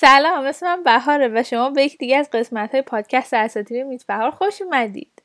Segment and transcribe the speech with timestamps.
[0.00, 4.06] سلام اسم من بهاره و شما به یک دیگه از قسمت های پادکست اساتیر میت
[4.06, 5.22] بهار خوش اومدید.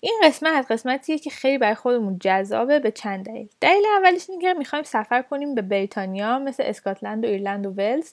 [0.00, 3.48] این قسمت قسمتیه که خیلی برای خودمون جذابه به چند دلیل.
[3.60, 8.12] دلیل اولیش اینه که می‌خوایم سفر کنیم به بریتانیا مثل اسکاتلند و ایرلند و ولز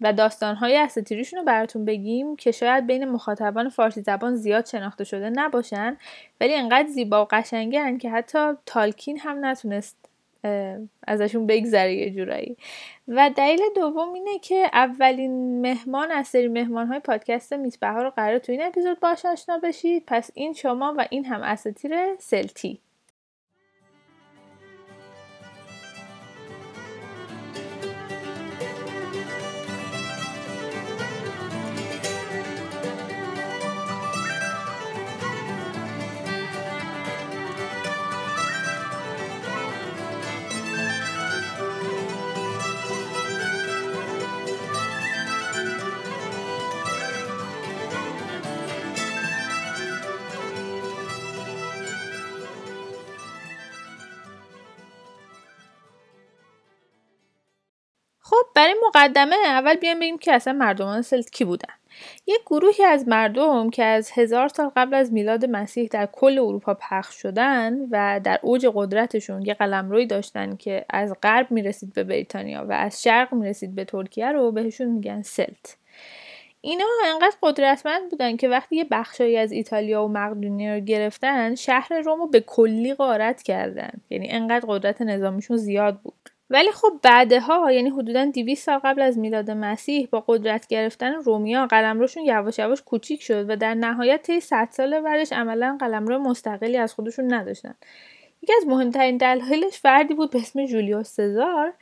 [0.00, 5.30] و داستانهای اساتیریشون رو براتون بگیم که شاید بین مخاطبان فارسی زبان زیاد شناخته شده
[5.30, 5.96] نباشن
[6.40, 9.96] ولی انقدر زیبا و قشنگن که حتی تالکین هم نتونست
[11.06, 12.56] ازشون بگذره یه جورایی.
[13.08, 18.38] و دلیل دوم اینه که اولین مهمان از سری مهمان های پادکست میتبه رو قرار
[18.38, 20.02] تو این اپیزود باش آشنا بشید.
[20.06, 22.80] پس این شما و این هم اساتیر سلتی.
[58.54, 61.74] برای مقدمه اول بیایم بگیم که اصلا مردمان سلت کی بودن.
[62.26, 66.74] یک گروهی از مردم که از هزار سال قبل از میلاد مسیح در کل اروپا
[66.74, 72.66] پخش شدن و در اوج قدرتشون یه قلمروی داشتن که از غرب می‌رسید به بریتانیا
[72.68, 75.76] و از شرق می‌رسید به ترکیه رو بهشون میگن سلت.
[76.60, 82.00] اینا انقدر قدرتمند بودن که وقتی یه بخشایی از ایتالیا و مقدونیه رو گرفتن شهر
[82.04, 83.92] روم رو به کلی غارت کردن.
[84.10, 86.23] یعنی انقدر قدرت نظامیشون زیاد بود.
[86.50, 91.66] ولی خب بعدها یعنی حدودا 200 سال قبل از میلاد مسیح با قدرت گرفتن رومیا
[91.66, 96.76] قلمروشون یواش یواش کوچیک شد و در نهایت طی 100 سال بعدش عملا قلمرو مستقلی
[96.76, 97.74] از خودشون نداشتن
[98.42, 101.72] یکی از مهمترین دلایلش فردی بود به اسم جولیوس سزار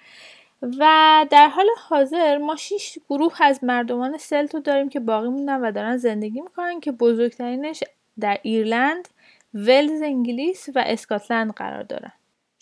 [0.62, 5.72] و در حال حاضر ما شیش گروه از مردمان سلتو داریم که باقی موندن و
[5.72, 7.84] دارن زندگی می‌کنن که بزرگترینش
[8.20, 9.08] در ایرلند،
[9.54, 12.12] ولز انگلیس و اسکاتلند قرار دارن.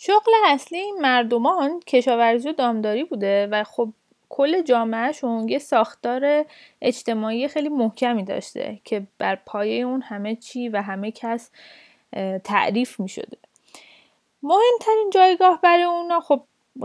[0.03, 3.88] شغل اصلی این مردمان کشاورزی و دامداری بوده و خب
[4.28, 6.44] کل جامعهشون یه ساختار
[6.83, 11.50] اجتماعی خیلی محکمی داشته که بر پایه اون همه چی و همه کس
[12.44, 13.39] تعریف می شده.
[14.43, 16.43] مهمترین جایگاه برای اونا خب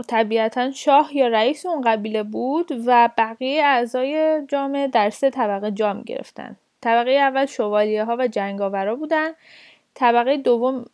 [0.08, 6.02] طبیعتا شاه یا رئیس اون قبیله بود و بقیه اعضای جامعه در سه طبقه جام
[6.02, 6.56] گرفتن.
[6.80, 9.32] طبقه اول شوالیه ها و جنگاورا بودن.
[9.94, 10.84] طبقه دوم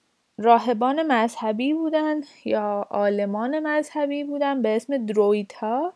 [0.43, 5.93] راهبان مذهبی بودن یا عالمان مذهبی بودن به اسم درویت ها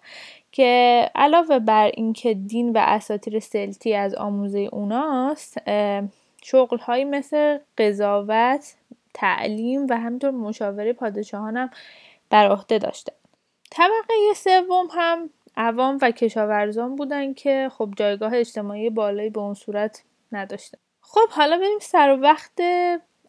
[0.53, 5.59] که علاوه بر اینکه دین و اساطیر سلتی از آموزه اوناست
[6.43, 8.75] شغل هایی مثل قضاوت
[9.15, 11.71] تعلیم و همینطور مشاوره پادشاهان هم
[12.31, 13.13] بر عهده داشتن.
[13.71, 20.03] طبقه سوم هم عوام و کشاورزان بودن که خب جایگاه اجتماعی بالایی به اون صورت
[20.33, 20.79] نداشتن.
[21.01, 22.61] خب حالا بریم سر وقت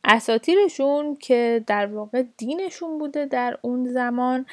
[0.07, 4.45] اساتیرشون که در واقع دینشون بوده در اون زمان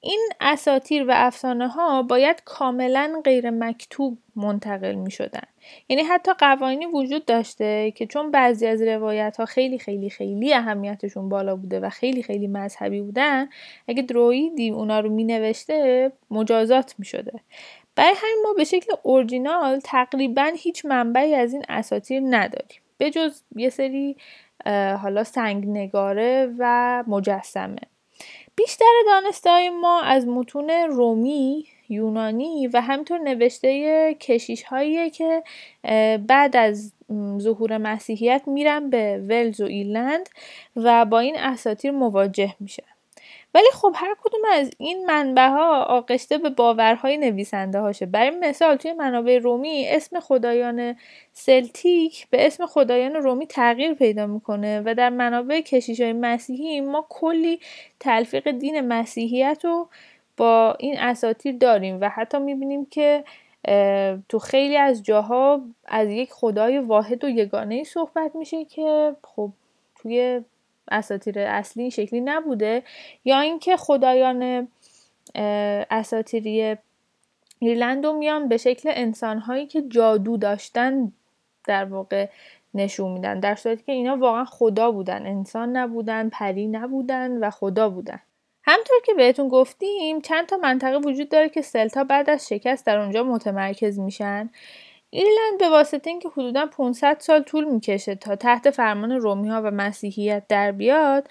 [0.00, 5.42] این اساتیر و افسانه ها باید کاملا غیر مکتوب منتقل می شدن.
[5.88, 11.28] یعنی حتی قوانینی وجود داشته که چون بعضی از روایت ها خیلی خیلی خیلی اهمیتشون
[11.28, 13.48] بالا بوده و خیلی خیلی مذهبی بودن
[13.88, 17.40] اگه درویدی اونا رو می نوشته مجازات می شده.
[17.96, 22.80] برای همین ما به شکل اورجینال تقریبا هیچ منبعی از این اساتیر نداریم.
[22.98, 24.16] به جز یه سری
[25.02, 27.78] حالا سنگ نگاره و مجسمه.
[28.56, 35.42] بیشتر دانسته ما از متون رومی یونانی و همینطور نوشته کشیش هاییه که
[36.26, 36.92] بعد از
[37.38, 40.28] ظهور مسیحیت میرن به ولز و ایرلند
[40.76, 42.95] و با این اساتیر مواجه میشن.
[43.56, 48.76] ولی خب هر کدوم از این منبع ها آغشته به باورهای نویسنده هاشه برای مثال
[48.76, 50.96] توی منابع رومی اسم خدایان
[51.32, 57.06] سلتیک به اسم خدایان رومی تغییر پیدا می‌کنه و در منابع کشیش های مسیحی ما
[57.08, 57.60] کلی
[58.00, 59.88] تلفیق دین مسیحیت رو
[60.36, 63.24] با این اساتیر داریم و حتی می‌بینیم که
[64.28, 69.50] تو خیلی از جاها از یک خدای واحد و یگانه صحبت میشه که خب
[69.94, 70.40] توی
[70.90, 72.82] اساتیر اصلی شکلی نبوده
[73.24, 74.68] یا اینکه خدایان
[75.90, 76.76] اساتیری
[77.58, 81.12] ایرلند میان به شکل انسانهایی که جادو داشتن
[81.66, 82.28] در واقع
[82.74, 87.88] نشون میدن در صورتی که اینا واقعا خدا بودن انسان نبودن پری نبودن و خدا
[87.88, 88.20] بودن.
[88.62, 92.98] همطور که بهتون گفتیم چند تا منطقه وجود داره که سلتا بعد از شکست در
[92.98, 94.50] اونجا متمرکز میشن.
[95.10, 99.70] ایرلند به واسطه اینکه حدودا 500 سال طول می‌کشه تا تحت فرمان رومی ها و
[99.70, 101.28] مسیحیت در بیاد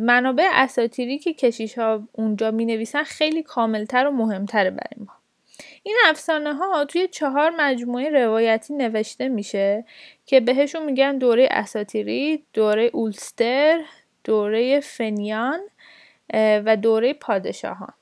[0.00, 5.12] منابع اساتیری که کشیش ها اونجا می نویسن خیلی کاملتر و مهمتره برای ما
[5.82, 9.84] این افسانه ها توی چهار مجموعه روایتی نوشته میشه
[10.26, 13.80] که بهشون میگن دوره اساتیری، دوره اولستر،
[14.24, 15.60] دوره فنیان
[16.34, 17.92] و دوره پادشاهان.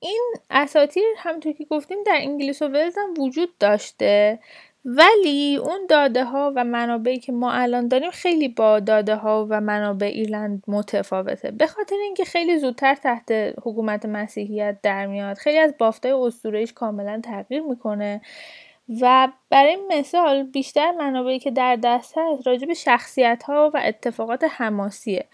[0.00, 4.38] این اساتیر همونطور که گفتیم در انگلیس و ولز هم وجود داشته.
[4.84, 9.60] ولی اون داده ها و منابعی که ما الان داریم خیلی با داده ها و
[9.60, 11.50] منابع ایرلند متفاوته.
[11.50, 13.32] به خاطر اینکه خیلی زودتر تحت
[13.62, 15.36] حکومت مسیحیت در میاد.
[15.36, 18.20] خیلی از بافتای اسطوره‌ایش کاملا تغییر می‌کنه.
[19.00, 24.44] و برای مثال بیشتر منابعی که در دست هست راجع به شخصیت ها و اتفاقات
[24.50, 25.26] حماسیه.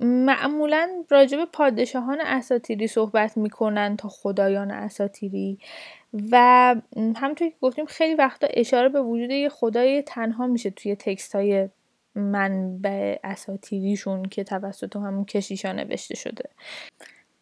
[0.00, 5.58] معمولا راجب پادشاهان اساتیری صحبت می‌کنن تا خدایان اساتیری
[6.30, 6.36] و
[7.16, 11.68] همونطور که گفتیم خیلی وقتا اشاره به وجود یه خدای تنها میشه توی تکست های
[12.14, 16.44] منبع اساتیریشون که توسط همون کشیشا نوشته شده.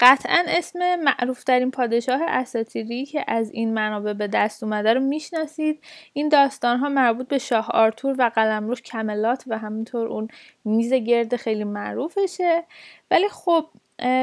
[0.00, 5.84] قطعا اسم معروف ترین پادشاه اساتیری که از این منابع به دست اومده رو می‌شناسید.
[6.12, 10.28] این داستان ها مربوط به شاه آرتور و قلمروش کملات و همینطور اون
[10.64, 12.64] میز گرد خیلی معروفشه.
[13.10, 13.66] ولی خب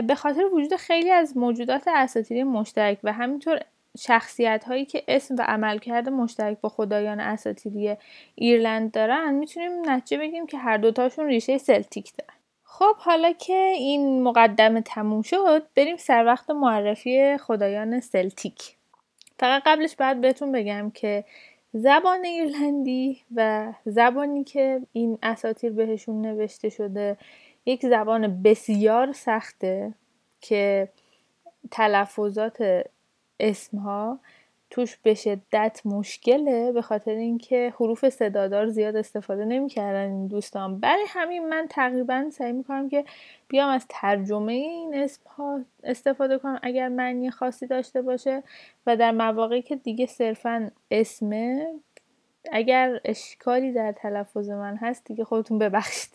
[0.08, 3.60] به خاطر وجود خیلی از موجودات اساتیری مشترک و همینطور
[4.00, 7.96] شخصیت هایی که اسم و عملکرد مشترک با خدایان اساتیری
[8.36, 12.35] ایرلند دارن می‌تونیم نتیجه بگیم که هر دوتاشون ریشه سلتیک دارن.
[12.80, 18.76] خب حالا که این مقدمه تموم شد بریم سر وقت معرفی خدایان سلتیک.
[19.40, 21.26] فقط قبلش باید بهتون بگم که
[21.74, 27.18] زبان ایرلندی و زبانی که این اساتیر بهشون نوشته شده
[27.66, 29.94] یک زبان بسیار سخته
[30.42, 30.90] که
[31.72, 32.84] تلفظات
[33.40, 34.20] اسمها
[34.76, 40.80] توش به شدت مشکله به خاطر اینکه حروف صدادار زیاد استفاده نمی‌کردن این دوستان.
[40.80, 43.06] برای همین من تقریبا سعی می‌کنم که
[43.48, 46.60] بیام از ترجمه این اسم ها استفاده کنم.
[46.64, 48.44] اگر معنی خاصی داشته باشه
[48.88, 51.68] و در مواقعی که دیگه صرفا اسمه
[52.52, 56.12] اگر اشکالی در تلفظ من هست دیگه خودتون ببخشید.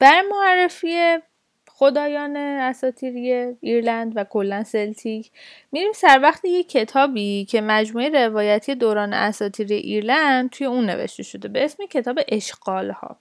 [0.00, 1.18] برای معرفی
[1.68, 5.30] خدایان اساتیری ایرلند و کلا سلتیک
[5.72, 11.48] میریم سر وقت یک کتابی که مجموعه روایتی دوران اساتیری ایرلند توی اون نوشته شده
[11.48, 13.16] به اسم کتاب اشغال ها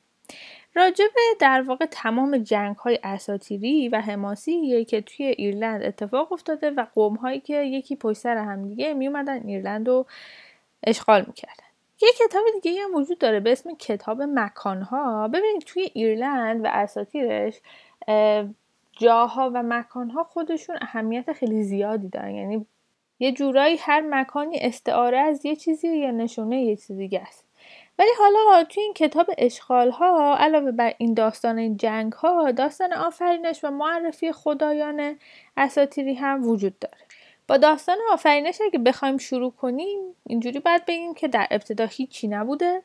[0.75, 1.09] راجب
[1.39, 7.15] در واقع تمام جنگ های اساتیری و حماسی که توی ایرلند اتفاق افتاده و قوم
[7.15, 10.05] هایی که یکی پشت سر همدیگه می اومدن ایرلند رو
[10.83, 11.68] اشغال می‌کردن.
[12.01, 15.27] یه کتاب دیگه هم وجود داره به اسم کتاب مکانها.
[15.27, 17.59] ببینید توی ایرلند و اساتیرش
[18.91, 22.35] جاها و مکانها خودشون اهمیت خیلی زیادی دارن.
[22.35, 22.65] یعنی
[23.19, 27.45] یه جورایی هر مکانی استعاره از یه چیزی یا نشونه یه چیز دیگه است.
[27.99, 32.13] ولی حالا توی این کتاب اشغال ها علاوه بر این داستان این جنگ
[32.57, 35.19] داستان آفرینش و معرفی خدایان
[35.57, 37.08] اساتیری هم وجود داره.
[37.49, 42.81] با داستان آفرینش اگه بخوایم شروع کنیم اینجوری باید بگیم که در ابتدا هیچی نبوده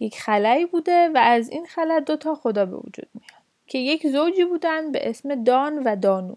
[0.00, 4.06] یک خلایی بوده و از این خلا دو تا خدا به وجود میاد که یک
[4.06, 6.34] زوجی بودن به اسم دان و دانو.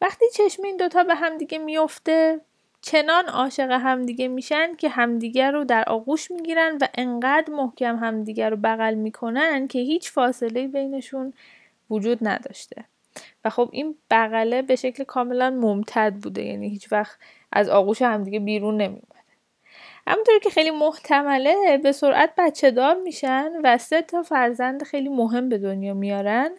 [0.00, 2.40] وقتی چشم این دوتا به همدیگه میفته
[2.80, 8.56] چنان عاشق همدیگه میشن که همدیگه رو در آغوش می‌گیرن و انقدر محکم همدیگه رو
[8.56, 11.32] بغل می‌کنن که هیچ فاصله بینشون
[11.90, 12.84] وجود نداشته.
[13.48, 17.18] خب این بغله به شکل کاملا ممتد بوده یعنی هیچ وقت
[17.52, 19.02] از آغوش همدیگه بیرون نمی
[20.06, 25.48] همونطوری که خیلی محتمله به سرعت بچه دار میشن و سه تا فرزند خیلی مهم
[25.48, 26.50] به دنیا میارن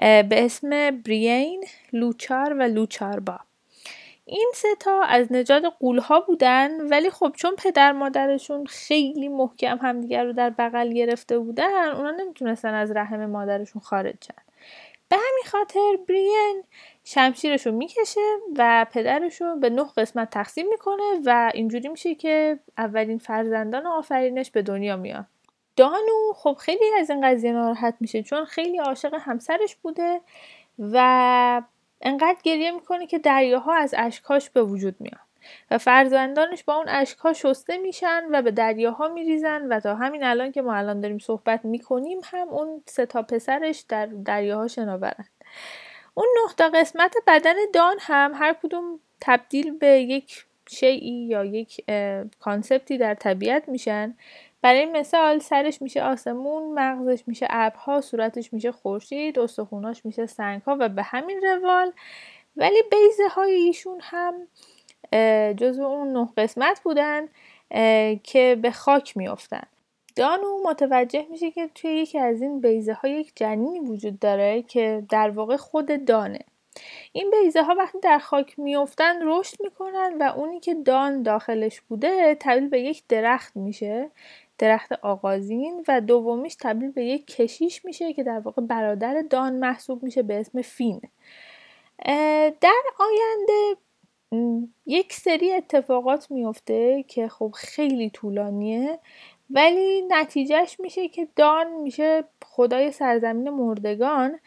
[0.00, 3.38] به اسم برین، لوچار و لوچاربا.
[4.24, 10.24] این سه تا از نجات قولها بودن ولی خب چون پدر مادرشون خیلی محکم همدیگر
[10.24, 14.45] رو در بغل گرفته بودن اونا نمی‌تونستن از رحم مادرشون خارج شن.
[15.08, 16.64] به همین خاطر برین
[17.04, 18.20] شمشیرش رو می‌کشه
[18.56, 24.50] و پدرش رو به نه قسمت تقسیم می‌کنه و اینجوری میشه که اولین فرزندان آفرینش
[24.50, 25.26] به دنیا میاد.
[25.76, 30.20] دانو خب خیلی از این قضیه ناراحت میشه چون خیلی عاشق همسرش بوده
[30.78, 31.62] و
[32.00, 35.25] انقدر گریه می‌کنه که دریاها از اشکاش به وجود میاد.
[35.70, 40.52] و فرزندانش با اون اشکها شسته میشن و به دریاها میریزن و تا همین الان
[40.52, 45.24] که ما الان داریم صحبت می‌کنیم هم اون سه تا پسرش در دریاها شناورن.
[46.14, 51.84] اون نقطه قسمت بدن دان هم هر کدوم تبدیل به یک شیعی یا یک
[52.40, 54.14] کانسپتی در طبیعت میشن.
[54.62, 60.88] برای مثال سرش میشه آسمون مغزش میشه ابرها صورتش میشه خورشید استخوناش میشه سنگها و
[60.88, 61.92] به همین روال.
[62.56, 64.34] ولی بیزه های ایشون هم
[65.56, 67.28] جزو اون نه قسمت بودن
[68.22, 69.62] که به خاک میافتن.
[70.16, 75.02] دانو متوجه میشه که توی یکی از این بیزه ها یک جنینی وجود داره که
[75.08, 76.40] در واقع خود دانه.
[77.12, 82.36] این بیزه ها وقتی در خاک میافتن رشد می‌کنن و اونی که دان داخلش بوده
[82.40, 84.10] تبدیل به یک درخت میشه.
[84.58, 90.02] درخت آغازین و دومیش تبدیل به یک کشیش میشه که در واقع برادر دان محسوب
[90.02, 91.00] میشه به اسم فین.
[92.60, 93.80] در آینده
[94.86, 98.98] یک سری اتفاقات میفته که خب خیلی طولانیه
[99.50, 104.38] ولی نتیجهش میشه که دان میشه خدای سرزمین مردگان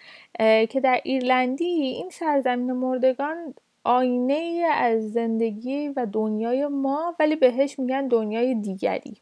[0.69, 3.53] که در ایرلندی این سرزمین مردگان
[3.83, 9.17] آینه از زندگی و دنیای ما ولی بهش میگن دنیای دیگری.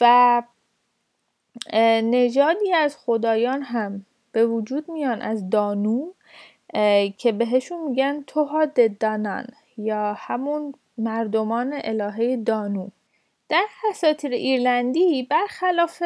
[0.00, 0.42] و
[2.02, 6.12] نژادی از خدایان هم به وجود میان از دانو.
[7.18, 9.46] که بهشون میگن توهاد دانان
[9.76, 12.88] یا همون مردمان الهه دانو.
[13.48, 16.02] در اساطیر ایرلندی برخلاف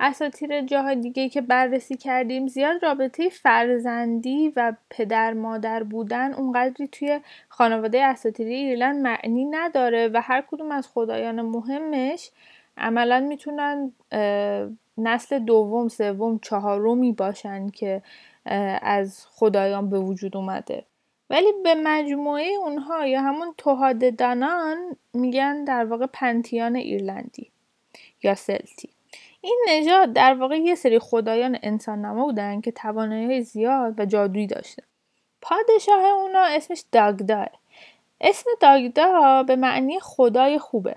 [0.00, 7.20] اساطیر جاهای دیگه که بررسی کردیم زیاد رابطه فرزندی و پدر مادر بودن اونقدری توی
[7.48, 12.30] خانواده اساطیری ایرلند معنی نداره و هر کدوم از خدایان مهمش
[12.76, 13.92] عملا می‌تونن
[14.98, 18.02] نسل دوم سوم چهارمی باشن که
[18.82, 20.84] از خدایان به وجود اومده.
[21.30, 27.50] ولی به مجموعه اونها یا همون توهاد دانان میگن در واقع پنتیان ایرلندی
[28.22, 28.90] یا سلتی.
[29.40, 34.46] این نژاد در واقع یه سری خدایان انسان نما بودن که توانایی زیاد و جادویی
[34.46, 34.82] داشتن.
[35.42, 37.48] پادشاه اونا اسمش داگداه
[38.20, 40.96] اسم داگدا به معنی خدای خوبه.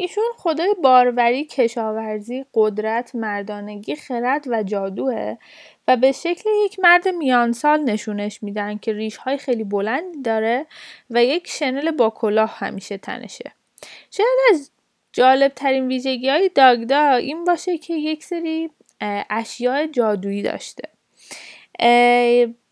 [0.00, 5.36] ایشون خدای باروری، کشاورزی، قدرت، مردانگی، خرد و جادوه
[5.88, 10.66] و به شکل یک مرد میانسال نشونش میدن که ریش های خیلی بلندی داره
[11.10, 13.52] و یک شنل با کلاه همیشه تنشه.
[14.10, 14.70] شاید از
[15.12, 18.70] جالب ترین ویژگی های داگدا این باشه که یک سری
[19.30, 20.88] اشیاء جادویی داشته.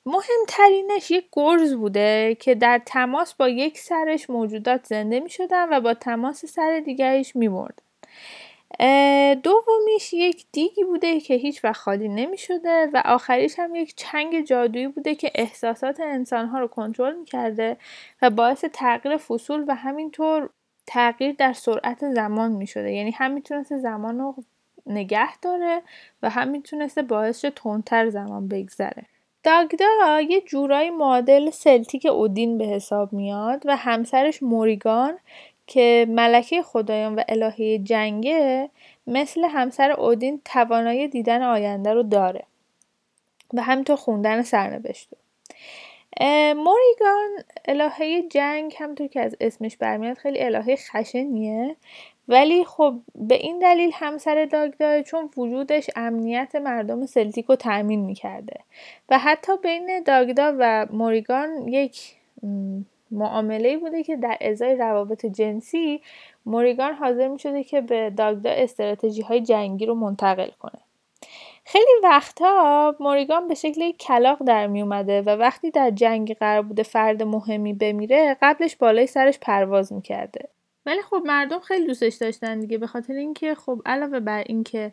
[0.09, 5.81] مهمترینش یک گرز بوده که در تماس با یک سرش موجودات زنده می شدن و
[5.81, 7.83] با تماس سر دیگرش می مردن.
[9.35, 14.45] دومیش یک دیگی بوده که هیچ وقت خالی نمی شده و آخریش هم یک چنگ
[14.45, 17.77] جادویی بوده که احساسات انسانها رو کنترل می کرده
[18.23, 20.51] و باعث تغییر فصول و همینطور
[20.87, 24.35] تغییر در سرعت زمان می شده یعنی هم می‌تونسته زمان رو
[24.87, 25.83] نگه داره
[26.23, 29.07] و هم می‌تونسته باعث تندتر زمان بگذره
[29.43, 35.19] داگدا یه جورایی معادل سلتیک اودین به حساب میاد و همسرش موریگان
[35.67, 38.71] که ملکه خدایان و الهه جنگه
[39.07, 42.45] مثل همسر اودین توانایی دیدن آینده رو داره
[43.55, 45.09] و همینطور خوندن سرنوشت
[46.57, 47.31] موریگان
[47.65, 51.77] الهه جنگ همطور که از اسمش برمیاد خیلی الهه خشنیه.
[52.29, 58.61] ولی خب به این دلیل همسر داگدا چون وجودش امنیت مردم سلتیک رو تأمین می‌کرده.
[59.09, 62.15] و حتی بین داگدا و موریگان یک
[63.11, 66.01] معامله بوده که در ازای روابط جنسی
[66.47, 70.81] موریگان حاضر می شده که به داگدا استراتژی های جنگی رو منتقل کنه.
[71.65, 76.83] خیلی وقتها موریگان به شکل کلاق در می اومده و وقتی در جنگی قرار بوده
[76.83, 80.49] فرد مهمی بمیره قبلش بالای سرش پرواز می‌کرده.
[80.89, 84.93] ولی خب مردم خیلی دوستش داشتن دیگه به خاطر اینکه خب علاوه بر اینکه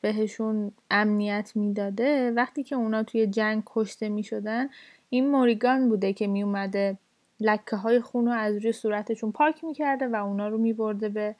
[0.00, 4.68] بهشون امنیت می‌داده وقتی که اونا توی جنگ کشته می شدن
[5.10, 6.98] این موریگان بوده که می اومده
[7.40, 11.34] لکه های خون رو از روی صورتشون پاک می‌کرده و اونا رو میبرده به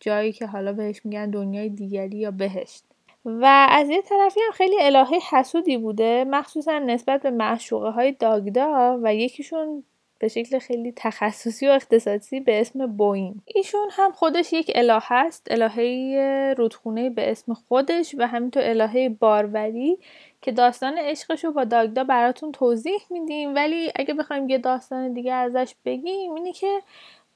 [0.00, 2.84] جایی که حالا بهش میگن دنیای دیگری یا بهشت.
[3.24, 9.00] و از یه طرفی هم خیلی الهه حسودی بوده مخصوصا نسبت به معشوقه های داگدا
[9.02, 9.84] و یکیشون
[10.20, 15.46] به شکل خیلی تخصصی و اختصاصی به اسم بوین ایشون هم خودش یک اله هست
[15.50, 19.98] الهه رودخونه به اسم خودش و همینطور الهه باروری
[20.42, 23.54] که داستان عشقش رو با داگدا براتون توضیح میدیم.
[23.54, 26.82] ولی اگه بخوایم یه داستان دیگه ازش بگیم اینه که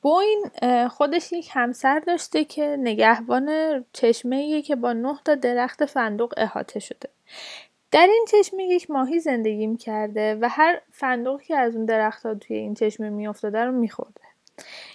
[0.03, 0.45] بوین
[0.88, 7.09] خودش یک همسر داشته که نگهبان چشمه که با نه تا درخت فندق احاطه شده.
[7.95, 12.57] در این چشمه یک ماهی زندگی کرده و هر فندق که از اون درختها توی
[12.57, 14.21] این چشمه میافتاده رو میخورده.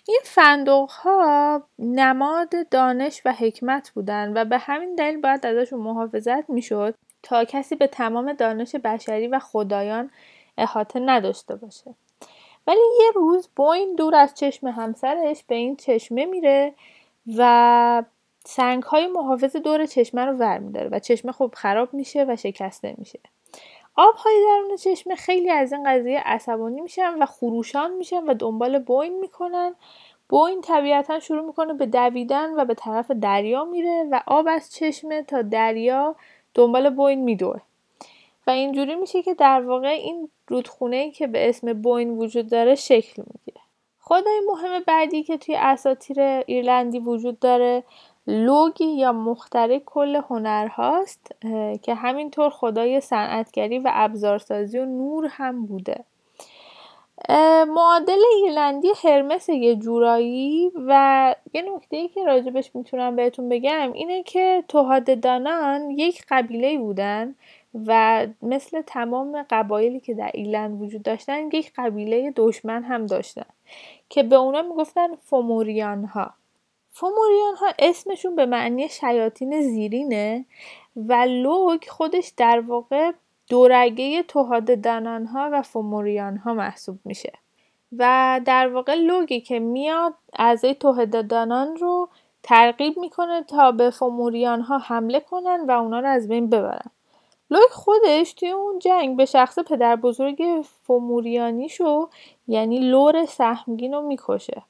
[0.08, 6.50] این فندق ها نماد دانش و حکمت بودن و به همین دلیل باید ازشون محافظت
[6.50, 10.12] می‌شد تا کسی به تمام دانش بشری و خدایان
[10.58, 11.96] احاطه نداشته باشه.
[12.68, 16.74] ولی یه روز بوین دور از چشم همسرش به این چشمه میره
[17.38, 18.04] و
[18.50, 22.96] سنگ های محافظ دور چشمه رو ور میداره و چشمه خب خراب میشه و شکسته
[22.98, 23.20] میشه.
[23.96, 28.80] آب های درون چشمه خیلی از این قضیه عصبانی میشن و خروشان میشن و دنبال
[28.80, 29.76] بوین می‌کنن.
[30.30, 35.24] بوین طبیعتا شروع می‌کنه به دویدن و به طرف دریا میره و آب از چشمه
[35.24, 36.16] تا دریا
[36.54, 37.60] دنبال بوین میدوه.
[38.48, 43.24] و اینجوری میشه که در واقع این رودخونه که به اسم بوین وجود داره شکل
[43.28, 43.62] می‌گیره.
[44.00, 47.84] خدای مهم بعدی که توی اساطیر ایرلندی وجود داره
[48.30, 51.36] لوگی یا مخترع کل هنرهاست
[51.82, 56.04] که همینطور خدای صنعتگری و ابزارسازی و نور هم بوده.
[57.68, 64.24] معادل ایرلندی هرمس یه جورایی و یه نکته ای که راجبش می‌تونم بهتون بگم اینه
[64.24, 67.36] که توهاددانان یک قبیله بودن
[67.88, 73.46] و مثل تمام قبایلی که در ایرلند وجود داشتن یک قبیله دشمن هم داشتن
[74.10, 76.34] که به اونا می‌گفتن فوموریان ها
[77.00, 80.46] فوموریان ها اسمشون به معنی شیاطین زیرینه
[80.96, 83.12] و لوگ خودش در واقع
[83.50, 87.34] دورگه توهاد دنان ها و فوموریان ها محسوب میشه.
[87.98, 92.10] و در واقع لوگی که میاد اعضای توهاد دانان رو
[92.44, 96.92] ترغیب می‌کنه تا به فوموریان ها حمله کنن و اونا رو از بین ببرن.
[97.52, 100.44] لوگ خودش توی اون جنگ به شخص پدر بزرگ
[100.84, 102.10] فوموریانیشو
[102.48, 104.64] یعنی لور سهمگین رو می‌کشه.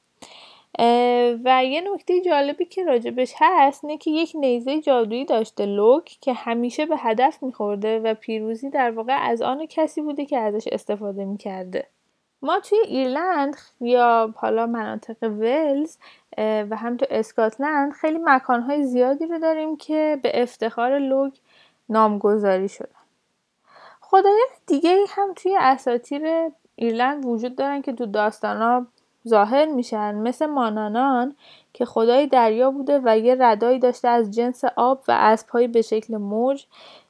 [1.45, 6.33] و یه نکته جالبی که راجبش هست اینه که یک نیزه جادویی داشته لوک که
[6.33, 11.25] همیشه به هدف میخورده و پیروزی در واقع از آن کسی بوده که ازش استفاده
[11.25, 11.87] می‌کرده.
[12.41, 15.97] ما توی ایرلند یا حالا مناطق ولز
[16.37, 21.33] و هم تو اسکاتلند خیلی مکانهای زیادی رو داریم که به افتخار لوگ
[21.89, 22.89] نامگذاری شدن.
[24.01, 28.87] خدایان دیگه هم توی اساتیر ایرلند وجود دارن که تو داستانا
[29.27, 31.35] ظاهر میشن مثل مانانان
[31.73, 36.17] که خدای دریا بوده و یه ردایی داشته از جنس آب و اسبهایی به شکل
[36.17, 36.65] موج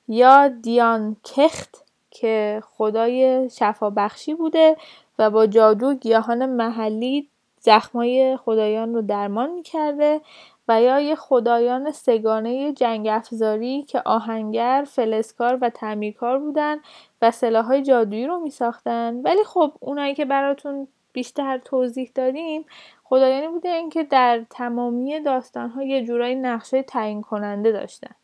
[0.07, 4.77] یا دیان کخت که خدای شفابخشی بوده
[5.19, 7.29] و با جادو گیاهان محلی
[7.61, 10.21] زخمای خدایان رو درمان می‌کرده
[10.67, 16.77] و یا یه خدایان سگانه جنگ افزاری که آهنگر، فلسکار و تعمیرکار بودن
[17.21, 22.65] و سلاحهای جادویی رو می ساختن ولی خب اونایی که براتون بیشتر توضیح دادیم
[23.03, 28.15] خدایانی بوده اینکه در تمامی داستانها یه جورایی نقشه تعیین کننده داشتن.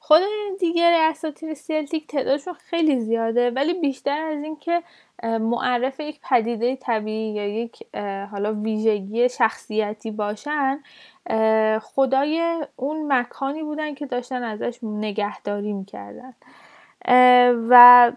[0.00, 4.82] خدایان دیگر اساطیر سلتیک تعدادشون خیلی زیاده ولی بیشتر از اینکه
[5.22, 7.96] معرف یک پدیده طبیعی یا یک
[8.30, 10.82] حالا ویژگی شخصیتی باشن
[11.82, 16.34] خدای اون مکانی بودن که داشتن ازش نگهداری می‌کردن.
[17.68, 18.12] و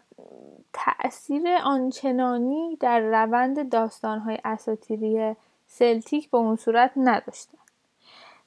[0.75, 5.35] تأثیر آنچنانی در روند داستانهای اساتیری
[5.67, 7.57] سلتیک به اون صورت نداشتن.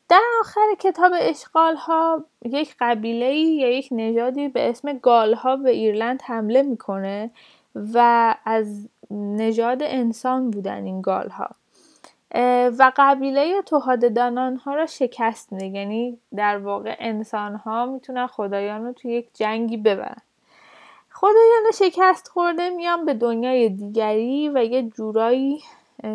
[0.09, 5.71] در آخر کتاب اشغال ها یک قبیله یا یک نژادی به اسم گال ها به
[5.71, 7.31] ایرلند حمله می‌کنه
[7.75, 11.49] و از نژاد انسان بودن این گال ها
[12.79, 15.67] و قبیله توهاددانان ها را شکست میده.
[15.67, 20.23] یعنی در واقع انسان ها می‌تونن خدایان رو توی یک جنگی ببرن.
[21.21, 25.63] خدایان شکست خورده میان به دنیای دیگری و یه جورایی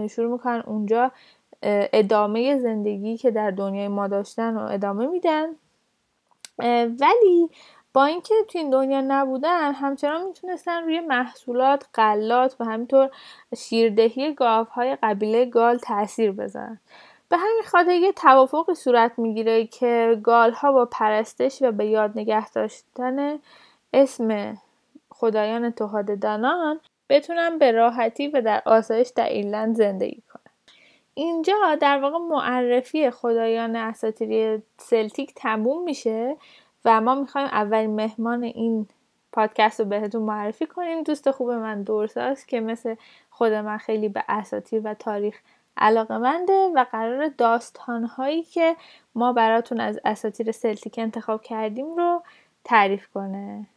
[0.10, 1.12] شروع می‌کنن اونجا
[1.94, 5.46] ادامه زندگی که در دنیای ما داشتن و ادامه میدن.
[7.00, 7.50] ولی
[7.94, 13.10] با اینکه تو این دنیا نبودن همچنان می‌تونستن روی محصولات قلات و همینطور
[13.58, 14.36] شیردهی
[14.72, 16.80] های قبیله گال تاثیر بذارن.
[17.30, 22.12] به همین خاطر یه توافقی صورت می‌گیره که گال ها با پرستش و به یاد
[22.16, 23.40] نگه داشتن
[23.94, 24.58] اسم
[25.24, 30.54] خدایان توحاد دانان بتونن به راحتی و در آسایش در ایرلند زندگی کنن
[31.14, 36.38] اینجا در واقع معرفی خدایان اساطیری سلتیک تموم میشه
[36.86, 38.88] و ما می‌خوایم اولین مهمان این
[39.32, 41.04] پادکست رو بهتون معرفی کنیم.
[41.04, 42.96] دوست خوب من دورساست که مثل
[43.30, 45.40] خود من خیلی به اساطیر و تاریخ
[45.78, 48.76] علاقه منده و قرار داستان هایی که
[49.16, 52.24] ما براتون از اساطیر سلتیک انتخاب کردیم رو
[52.64, 53.68] تعریف کنه.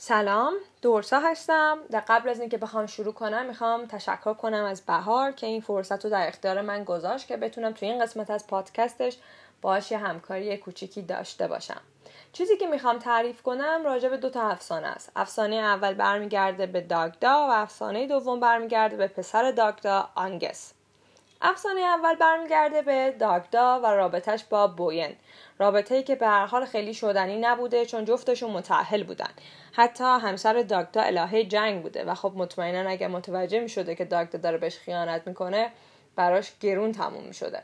[0.00, 1.78] سلام دورسا هستم.
[1.90, 6.04] در قبل از اینکه بخوام شروع کنم می‌خوام تشکر کنم از بهار که این فرصت
[6.04, 9.16] رو در اختیار من گذاشت که بتونم تو این قسمت از پادکستش
[9.62, 11.80] باهاش همکاری کوچیکی داشته باشم.
[12.32, 15.12] چیزی که می‌خوام تعریف کنم راجع به دو تا افسانه است.
[15.16, 20.77] افسانه اول برمیگرده به داگدا و افسانه دوم برمیگرده به پسر داگدا آنگس.
[21.42, 25.16] افسانه اول برمیگرده به داگدا و رابطش با بوین.
[25.58, 29.30] رابطه ای که به هر حال خیلی شدنی نبوده چون جفتشون متأهل بودن.
[29.72, 34.38] حتی همسر داگدا الهه جنگ بوده و خب مطمئنا اگه متوجه می شده که داگدا
[34.38, 35.70] داره بهش خیانت می‌کنه
[36.16, 37.62] براش گرون تموم می شده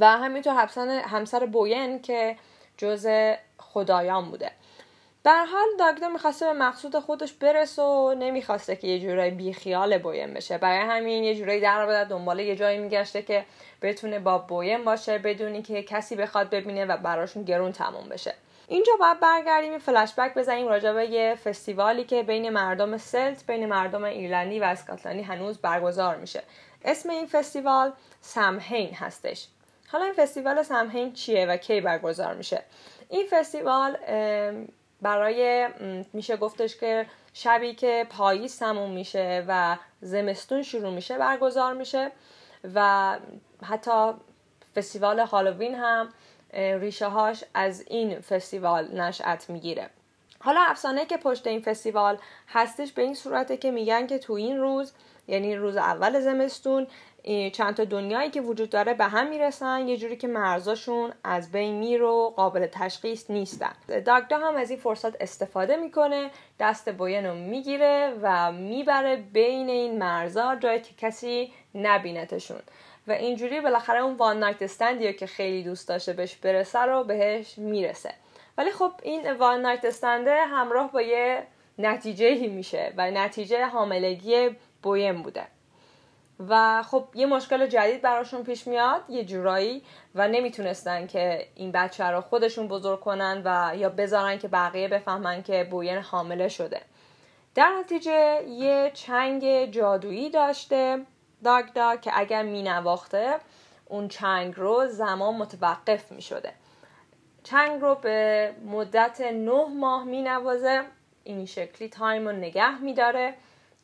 [0.00, 0.66] و همینطور
[1.04, 2.36] همسر بوین که
[2.76, 3.08] جز
[3.58, 4.50] خدایان بوده.
[5.22, 10.34] به حال داگدا می‌خواسته به مقصود خودش برسه و نمی‌خواسته که یه جورایی بیخیال بویم
[10.34, 10.58] بشه.
[10.58, 13.44] برای همین یه جورایی در در دنبال یه جایی میگشته که
[13.82, 18.34] بتونه با بویم باشه بدونی که کسی بخواد ببینه و براشون گرون تموم بشه.
[18.68, 23.66] اینجا باید برگردیم فلش بک بزنیم راجع به یه فستیوالی که بین مردم سلت بین
[23.66, 26.42] مردم ایرلندی و اسکاتلندی هنوز برگزار میشه.
[26.84, 29.46] اسم این فستیوال سمهین هستش.
[29.88, 32.62] حالا این فستیوال سمهین چیه و کی برگزار میشه؟
[33.08, 33.96] این فستیوال
[35.02, 35.68] برای
[36.12, 42.12] میشه گفتش که شبی که پاییز تموم میشه و زمستون شروع میشه برگزار میشه
[42.74, 43.18] و
[43.62, 44.12] حتی
[44.76, 46.08] فستیوال هالووین هم
[46.52, 49.90] ریشه هاش از این فستیوال نشأت می‌گیره.
[50.38, 54.56] حالا افسانه که پشت این فستیوال هستش به این صورته که میگن که تو این
[54.56, 54.92] روز
[55.30, 56.86] یعنی روز اول زمستون
[57.52, 61.74] چند تا دنیایی که وجود داره به هم می‌رسن یه جوری که مرزاشون از بین
[61.74, 63.72] میر و قابل تشخیص نیستن.
[63.88, 69.98] داگدا هم از این فرصت استفاده می‌کنه دست بوین رو می‌گیره و می‌بره بین این
[69.98, 72.60] مرزا جایی که کسی نبینتشون.
[73.06, 77.58] و اینجوری بالاخره اون وان نایت استندی که خیلی دوست داشته بهش برسه رو بهش
[77.58, 78.14] می‌رسه.
[78.58, 81.42] ولی خب این وان نایت استنده همراه با یه
[81.78, 84.50] نتیجه میشه و نتیجه حاملگی
[84.82, 85.46] بویم بوده.
[86.48, 89.82] و خب یه مشکل جدید براشون پیش میاد یه جورایی
[90.14, 95.42] و نمی‌تونستن که این بچه رو خودشون بزرگ کنن و یا بذارن که بقیه بفهمن
[95.42, 96.80] که بوین حامله شده.
[97.54, 101.06] در نتیجه یه چنگ جادویی داشته
[101.44, 103.34] داگدا که اگر مینواخته
[103.86, 106.52] اون چنگ رو زمان متوقف می شده
[107.42, 110.82] چنگ رو به مدت نه ماه می نوازه
[111.24, 113.34] این شکلی تایم رو نگه می داره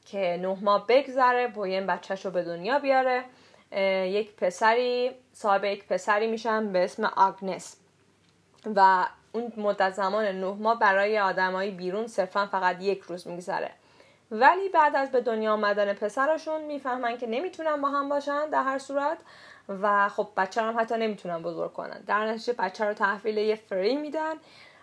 [0.06, 3.24] که نه ماه بگذره بوین بچهش رو به دنیا بیاره.
[4.06, 7.76] یک پسری صاحب یک پسری میشن به اسم آگنس.
[8.76, 13.70] و اون مدت زمان نه ماه برای آدمایی بیرون صرفا فقط یک روز میگذره.
[14.30, 18.78] ولی بعد از به دنیا آمدن پسرشون می‌فهمن که نمی‌تونن با هم باشن در هر
[18.78, 19.18] صورت.
[19.68, 22.00] و خب بچه هم حتی نمی‌تونن بزرگ کنن.
[22.06, 24.34] در نتیجه بچه رو تحویل یه فری میدن.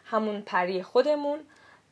[0.05, 1.39] همون پری خودمون.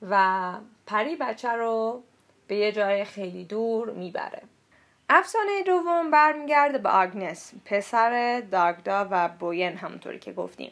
[0.10, 0.54] و
[0.88, 2.04] پری بچه رو
[2.51, 4.41] به یه جای خیلی دور می‌بره.
[5.09, 10.71] افسانه دوم برمیگرده به آگنس پسر داگدا و بوین همونطوری که گفتیم.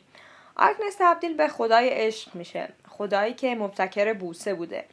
[0.56, 4.86] آگنس تبدیل به خدای عشق میشه خدایی که مبتکر بوسه بوده.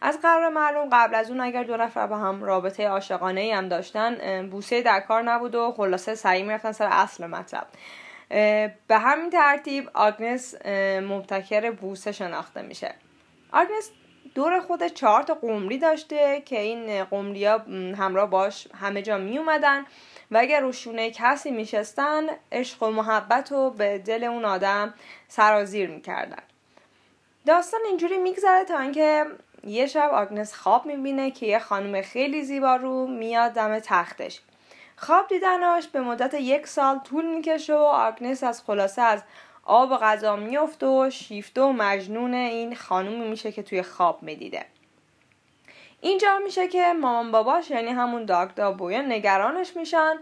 [0.00, 3.68] از قرار معلوم قبل از اون اگر دو نفر با هم رابطه عاشقانه ای هم
[3.68, 7.66] داشتن بوسه در کار نبود و خلاصه سعی می‌رفتن سر اصل مطلب.
[8.86, 10.66] به همین ترتیب آگنس
[11.02, 12.94] مبتکر بوسه شناخته میشه.
[13.52, 13.90] آگنس
[14.34, 17.58] دور خود چهار تا قمری داشته که این قمری ها
[17.98, 19.86] همراه باش همه جا می اومدن
[20.30, 24.94] و اگر روشونه کسی میشستن عشق و محبت رو به دل اون آدم
[25.28, 26.42] سرازیر می‌کردن.
[27.46, 29.26] داستان اینجوری میگذره تا اینکه
[29.64, 34.40] یه شب آگنس خواب می‌بینه که یه خانم خیلی زیبا رو میاد دم تختش.
[34.96, 39.22] خواب دیدناش به مدت یک سال طول می‌کشه و آگنس از خلاصه از
[39.64, 44.64] آب و غذا میفته و شیفته و مجنون این خانومی میشه که توی خواب می‌دیده.
[46.00, 50.16] اینجا میشه که مامان باباش یعنی همون داگدا بویا نگرانش میشن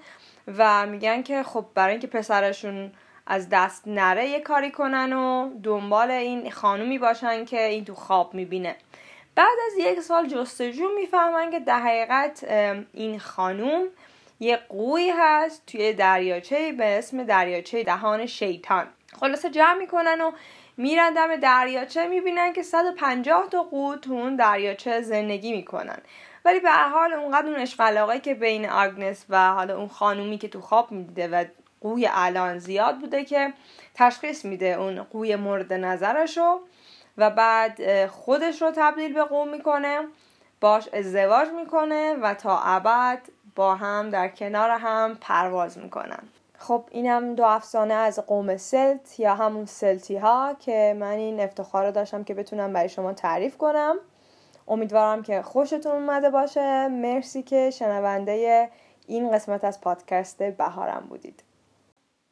[0.59, 2.93] و میگن که خب برای اینکه پسرشون
[3.27, 8.35] از دست نره یه کاری کنن و دنبال این خانومی باشن که این تو خواب
[8.35, 8.77] می‌بینه.
[9.35, 12.45] بعد از یک سال جستجو می‌فهمن که در حقیقت
[12.93, 13.85] این خانوم
[14.41, 18.87] یه قوی هست توی دریاچه به اسم دریاچه دهان شیطان.
[19.21, 20.33] خلاصه جمع می‌کنن و
[20.77, 25.99] میرن دم دریاچه می‌بینن که 150 تا قو تو اون دریاچه زندگی می‌کنن.
[26.45, 30.49] ولی به هر حال اونقدر اون عشق که بین آگنس و حالا اون خانومی که
[30.49, 31.45] تو خواب می‌دیده و
[31.81, 33.53] قوی الان زیاد بوده که
[33.95, 36.61] تشخیص میده اون قوی مورد نظرشو
[37.19, 40.01] و بعد خودش رو تبدیل به قوم می‌کنه
[40.61, 43.21] باش ازدواج می‌کنه و تا ابد
[43.55, 46.29] با هم در کنار هم پرواز می‌کنن.
[46.63, 51.87] خب اینم دو افسانه از قوم سلت یا همون سلتی ها که من این افتخار
[51.87, 53.97] رو داشتم که بتونم برای شما تعریف کنم.
[54.69, 56.89] امیدوارم که خوشتون اومده باشه.
[56.89, 58.71] مرسی که شنونده
[59.07, 61.43] این قسمت از پادکست بهارم بودید.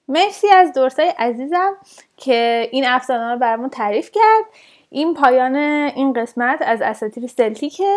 [0.08, 1.76] مرسی از دورسای عزیزم
[2.16, 4.44] که این افسانه رو برامون تعریف کرد.
[4.90, 7.96] این پایان این قسمت از اساتیر سلتیکه.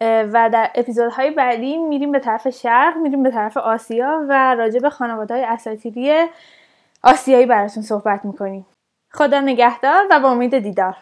[0.00, 4.90] و در اپیزودهای بعدی میریم به طرف شرق میریم به طرف آسیا و راجع به
[4.90, 6.26] خانواده های اساتیری
[7.02, 8.66] آسیایی براتون صحبت می‌کنیم.
[9.12, 10.96] خدا نگهدار و با امید دیدار.